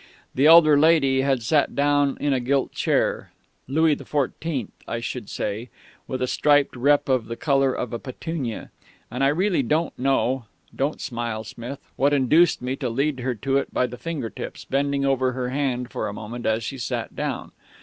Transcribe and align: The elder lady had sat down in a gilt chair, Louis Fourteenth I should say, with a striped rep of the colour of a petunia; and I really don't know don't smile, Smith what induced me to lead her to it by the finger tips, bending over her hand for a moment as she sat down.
The 0.33 0.47
elder 0.47 0.79
lady 0.79 1.21
had 1.21 1.43
sat 1.43 1.75
down 1.75 2.17
in 2.19 2.33
a 2.33 2.39
gilt 2.39 2.71
chair, 2.71 3.29
Louis 3.67 3.93
Fourteenth 3.95 4.71
I 4.87 4.99
should 4.99 5.29
say, 5.29 5.69
with 6.07 6.23
a 6.23 6.27
striped 6.27 6.75
rep 6.75 7.07
of 7.07 7.27
the 7.27 7.35
colour 7.35 7.71
of 7.71 7.93
a 7.93 7.99
petunia; 7.99 8.71
and 9.11 9.23
I 9.23 9.27
really 9.27 9.61
don't 9.61 9.93
know 9.99 10.45
don't 10.75 10.99
smile, 10.99 11.43
Smith 11.43 11.87
what 11.97 12.13
induced 12.13 12.63
me 12.63 12.75
to 12.77 12.89
lead 12.89 13.19
her 13.19 13.35
to 13.35 13.57
it 13.57 13.71
by 13.71 13.85
the 13.85 13.95
finger 13.95 14.31
tips, 14.31 14.65
bending 14.65 15.05
over 15.05 15.33
her 15.33 15.49
hand 15.49 15.91
for 15.91 16.07
a 16.07 16.13
moment 16.13 16.47
as 16.47 16.63
she 16.63 16.79
sat 16.79 17.15
down. 17.15 17.51